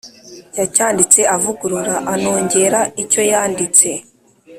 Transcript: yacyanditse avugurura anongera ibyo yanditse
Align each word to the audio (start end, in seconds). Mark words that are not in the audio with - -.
yacyanditse 0.59 1.19
avugurura 1.35 1.95
anongera 2.13 2.79
ibyo 3.01 3.21
yanditse 3.31 3.89